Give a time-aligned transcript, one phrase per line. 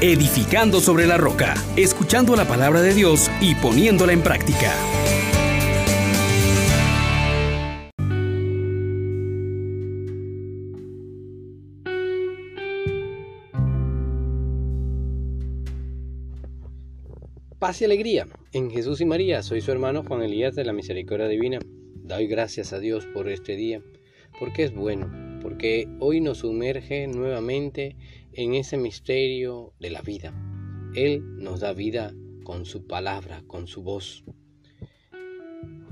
[0.00, 4.72] edificando sobre la roca, escuchando la palabra de Dios y poniéndola en práctica.
[17.58, 19.42] Paz y alegría en Jesús y María.
[19.42, 21.58] Soy su hermano Juan Elías de la Misericordia Divina.
[22.04, 23.82] Doy gracias a Dios por este día,
[24.38, 25.10] porque es bueno,
[25.42, 27.96] porque hoy nos sumerge nuevamente
[28.38, 30.32] en ese misterio de la vida.
[30.94, 34.22] Él nos da vida con su palabra, con su voz.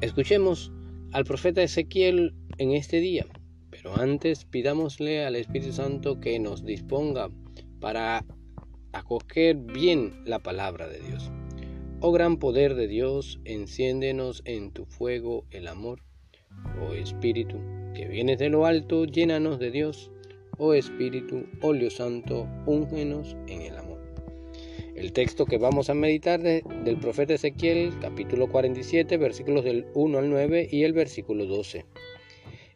[0.00, 0.72] Escuchemos
[1.12, 3.26] al profeta Ezequiel en este día,
[3.68, 7.28] pero antes pidámosle al Espíritu Santo que nos disponga
[7.78, 8.24] para
[8.94, 11.30] acoger bien la palabra de Dios.
[12.00, 16.04] Oh gran poder de Dios, enciéndenos en tu fuego el amor.
[16.80, 17.58] Oh Espíritu,
[17.94, 20.10] que vienes de lo alto, llénanos de Dios.
[20.62, 23.98] Oh Espíritu, óleo santo, úngenos en el amor.
[24.94, 30.28] El texto que vamos a meditar del profeta Ezequiel, capítulo 47, versículos del 1 al
[30.28, 31.86] 9 y el versículo 12.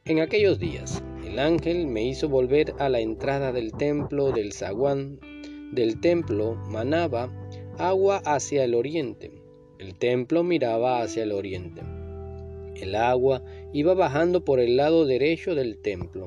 [0.06, 5.20] En aquellos días, el ángel me hizo volver a la entrada del templo del zaguán
[5.74, 7.30] del templo manaba
[7.76, 9.30] agua hacia el oriente.
[9.78, 11.82] El templo miraba hacia el oriente.
[12.76, 13.42] El agua
[13.74, 16.26] iba bajando por el lado derecho del templo,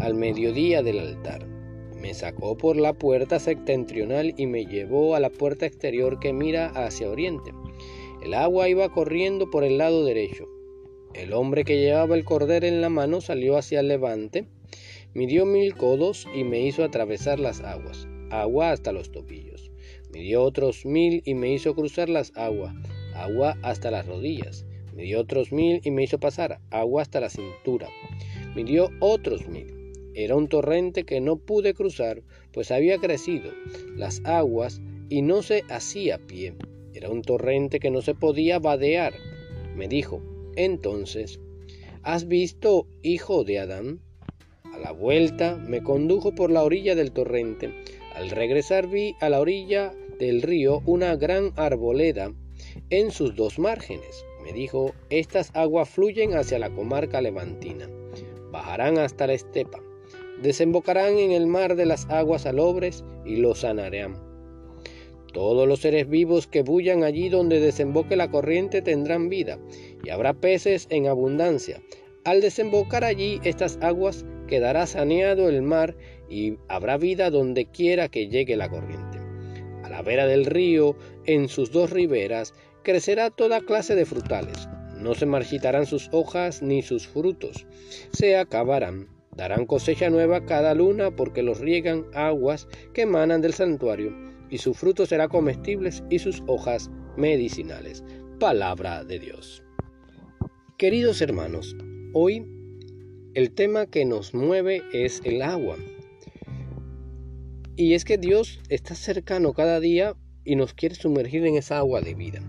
[0.00, 1.46] al mediodía del altar.
[2.00, 6.68] Me sacó por la puerta septentrional y me llevó a la puerta exterior que mira
[6.68, 7.52] hacia oriente.
[8.22, 10.48] El agua iba corriendo por el lado derecho.
[11.14, 14.46] El hombre que llevaba el cordero en la mano salió hacia el levante,
[15.12, 19.70] midió mil codos y me hizo atravesar las aguas, agua hasta los tobillos.
[20.12, 22.74] Me dio otros mil y me hizo cruzar las aguas,
[23.14, 24.64] agua hasta las rodillas.
[24.94, 27.88] Me dio otros mil y me hizo pasar agua hasta la cintura.
[28.54, 29.79] Me dio otros mil.
[30.14, 32.22] Era un torrente que no pude cruzar,
[32.52, 33.52] pues había crecido
[33.96, 36.54] las aguas y no se hacía pie.
[36.94, 39.14] Era un torrente que no se podía vadear.
[39.76, 40.22] Me dijo,
[40.56, 41.40] entonces,
[42.02, 44.00] ¿has visto, hijo de Adán?
[44.72, 47.72] A la vuelta me condujo por la orilla del torrente.
[48.14, 52.32] Al regresar vi a la orilla del río una gran arboleda
[52.90, 54.24] en sus dos márgenes.
[54.42, 57.88] Me dijo, estas aguas fluyen hacia la comarca levantina,
[58.50, 59.80] bajarán hasta la estepa,
[60.42, 64.16] desembocarán en el mar de las aguas alobres y lo sanarán.
[65.32, 69.58] Todos los seres vivos que bullan allí donde desemboque la corriente tendrán vida,
[70.02, 71.80] y habrá peces en abundancia.
[72.24, 75.96] Al desembocar allí estas aguas quedará saneado el mar
[76.28, 79.20] y habrá vida donde quiera que llegue la corriente
[79.90, 80.96] la vera del río,
[81.26, 84.68] en sus dos riberas, crecerá toda clase de frutales.
[84.96, 87.66] No se marchitarán sus hojas ni sus frutos.
[88.12, 89.08] Se acabarán.
[89.36, 94.12] Darán cosecha nueva cada luna porque los riegan aguas que emanan del santuario,
[94.50, 98.04] y su fruto será comestibles y sus hojas medicinales.
[98.38, 99.62] Palabra de Dios.
[100.76, 101.76] Queridos hermanos,
[102.12, 102.44] hoy
[103.34, 105.76] el tema que nos mueve es el agua.
[107.76, 112.00] Y es que Dios está cercano cada día y nos quiere sumergir en esa agua
[112.00, 112.40] de vida.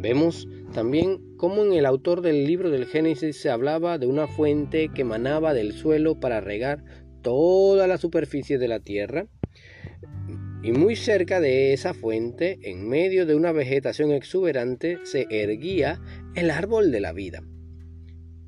[0.00, 4.90] Vemos también cómo en el autor del libro del Génesis se hablaba de una fuente
[4.94, 6.84] que emanaba del suelo para regar
[7.22, 9.26] toda la superficie de la tierra.
[10.62, 16.00] Y muy cerca de esa fuente, en medio de una vegetación exuberante, se erguía
[16.34, 17.42] el árbol de la vida.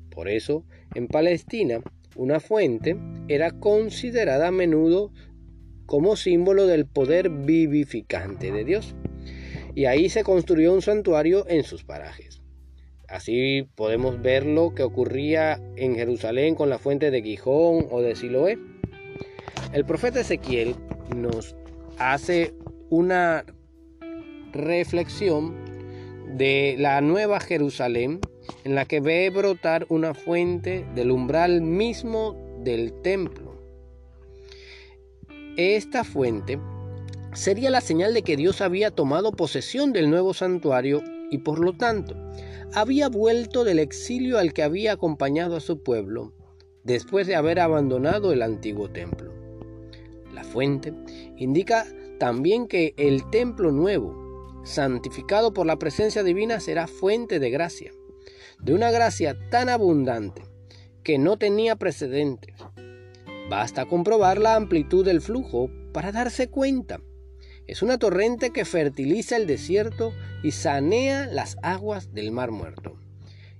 [0.09, 1.81] Por eso, en Palestina,
[2.15, 2.97] una fuente
[3.29, 5.11] era considerada a menudo
[5.85, 8.95] como símbolo del poder vivificante de Dios.
[9.75, 12.41] Y ahí se construyó un santuario en sus parajes.
[13.07, 18.15] Así podemos ver lo que ocurría en Jerusalén con la fuente de Gijón o de
[18.15, 18.57] Siloé.
[19.73, 20.75] El profeta Ezequiel
[21.15, 21.55] nos
[21.97, 22.53] hace
[22.89, 23.45] una
[24.53, 25.55] reflexión
[26.37, 28.19] de la nueva Jerusalén
[28.63, 33.51] en la que ve brotar una fuente del umbral mismo del templo
[35.57, 36.59] esta fuente
[37.33, 41.73] sería la señal de que Dios había tomado posesión del nuevo santuario y por lo
[41.73, 42.15] tanto
[42.73, 46.33] había vuelto del exilio al que había acompañado a su pueblo
[46.83, 49.31] después de haber abandonado el antiguo templo.
[50.33, 50.93] La fuente
[51.37, 51.85] indica
[52.19, 57.91] también que el templo nuevo, santificado por la presencia divina, será fuente de gracia,
[58.59, 60.43] de una gracia tan abundante
[61.03, 62.55] que no tenía precedentes,
[63.51, 67.01] Basta comprobar la amplitud del flujo para darse cuenta.
[67.71, 70.13] Es una torrente que fertiliza el desierto
[70.43, 72.97] y sanea las aguas del mar muerto.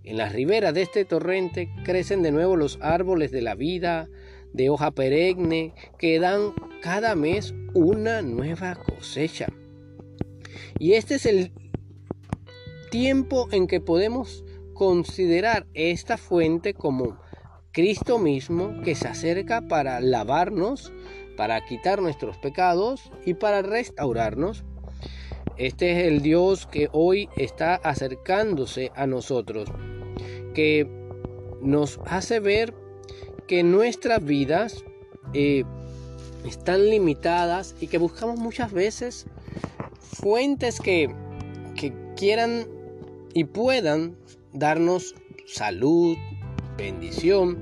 [0.03, 4.09] En las riberas de este torrente crecen de nuevo los árboles de la vida,
[4.51, 9.47] de hoja perenne que dan cada mes una nueva cosecha.
[10.77, 11.53] Y este es el
[12.89, 14.43] tiempo en que podemos
[14.73, 17.17] considerar esta fuente como
[17.71, 20.91] Cristo mismo que se acerca para lavarnos,
[21.37, 24.63] para quitar nuestros pecados y para restaurarnos.
[25.57, 29.69] Este es el Dios que hoy está acercándose a nosotros,
[30.53, 30.87] que
[31.61, 32.73] nos hace ver
[33.47, 34.83] que nuestras vidas
[35.33, 35.63] eh,
[36.45, 39.25] están limitadas y que buscamos muchas veces
[39.99, 41.13] fuentes que,
[41.75, 42.65] que quieran
[43.33, 44.17] y puedan
[44.53, 46.17] darnos salud,
[46.77, 47.57] bendición.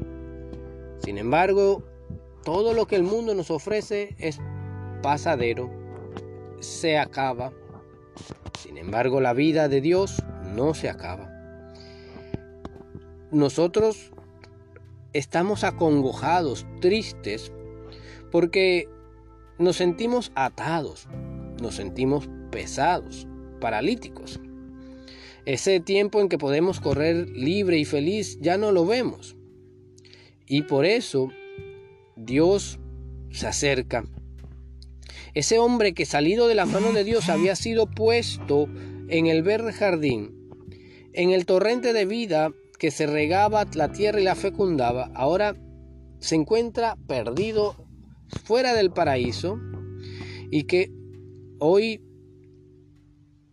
[1.04, 1.84] Sin embargo,
[2.44, 4.40] todo lo que el mundo nos ofrece es
[5.02, 5.70] pasadero,
[6.60, 7.54] se acaba.
[8.60, 10.24] Sin embargo, la vida de Dios
[10.56, 11.30] no se acaba.
[13.32, 14.12] Nosotros
[15.14, 17.52] estamos acongojados, tristes,
[18.32, 18.90] porque
[19.58, 21.08] nos sentimos atados,
[21.62, 23.28] nos sentimos pesados,
[23.60, 24.40] paralíticos.
[25.46, 29.36] Ese tiempo en que podemos correr libre y feliz ya no lo vemos.
[30.46, 31.30] Y por eso
[32.30, 32.80] Dios
[33.32, 34.06] se acerca.
[35.34, 38.68] Ese hombre que salido de la mano de Dios había sido puesto
[39.08, 40.36] en el verde jardín,
[41.14, 45.56] en el torrente de vida que se regaba la tierra y la fecundaba, ahora
[46.20, 47.76] se encuentra perdido
[48.44, 49.60] fuera del paraíso
[50.52, 50.92] y que
[51.60, 52.02] hoy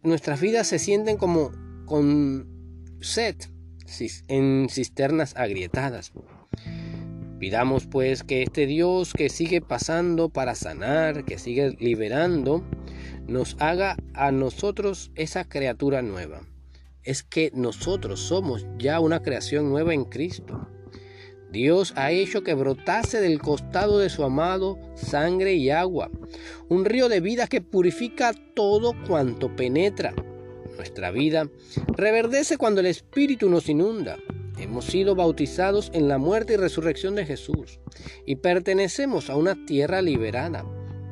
[0.02, 1.50] nuestras vidas se sienten como
[1.86, 2.46] con
[3.00, 3.36] sed
[4.28, 6.12] en cisternas agrietadas.
[7.38, 12.64] Pidamos pues que este Dios que sigue pasando para sanar, que sigue liberando,
[13.26, 16.42] nos haga a nosotros esa criatura nueva.
[17.02, 20.68] Es que nosotros somos ya una creación nueva en Cristo.
[21.52, 26.10] Dios ha hecho que brotase del costado de su amado sangre y agua,
[26.68, 30.14] un río de vida que purifica todo cuanto penetra
[30.76, 31.48] nuestra vida
[31.96, 34.18] reverdece cuando el Espíritu nos inunda.
[34.58, 37.78] Hemos sido bautizados en la muerte y resurrección de Jesús
[38.24, 40.64] y pertenecemos a una tierra liberada.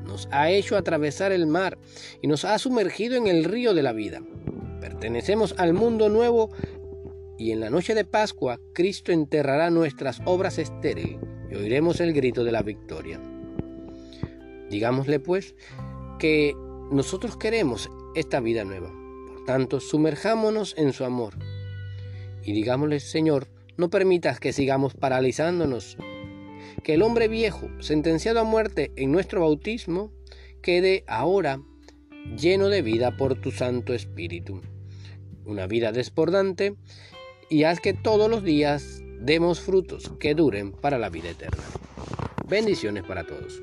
[0.05, 1.79] Nos ha hecho atravesar el mar
[2.23, 4.23] y nos ha sumergido en el río de la vida.
[4.81, 6.51] Pertenecemos al mundo nuevo
[7.39, 11.19] y en la noche de Pascua Cristo enterrará nuestras obras estériles
[11.51, 13.21] y oiremos el grito de la victoria.
[14.71, 15.55] Digámosle pues
[16.19, 16.55] que
[16.91, 18.91] nosotros queremos esta vida nueva
[19.45, 21.35] tanto, sumerjámonos en su amor
[22.45, 25.97] y digámosle, Señor, no permitas que sigamos paralizándonos,
[26.83, 30.13] que el hombre viejo, sentenciado a muerte en nuestro bautismo,
[30.63, 31.61] quede ahora
[32.39, 34.63] lleno de vida por tu Santo Espíritu.
[35.45, 36.77] Una vida desbordante
[37.51, 41.63] y haz que todos los días demos frutos que duren para la vida eterna.
[42.49, 43.63] Bendiciones para todos.